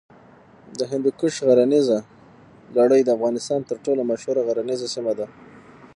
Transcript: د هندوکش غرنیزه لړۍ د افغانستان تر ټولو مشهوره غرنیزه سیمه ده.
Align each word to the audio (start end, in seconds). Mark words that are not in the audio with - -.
د 0.79 0.79
هندوکش 0.91 1.33
غرنیزه 1.47 1.99
لړۍ 2.77 3.01
د 3.03 3.09
افغانستان 3.17 3.59
تر 3.69 3.77
ټولو 3.85 4.01
مشهوره 4.11 4.41
غرنیزه 4.47 4.87
سیمه 4.95 5.13
ده. 5.19 5.27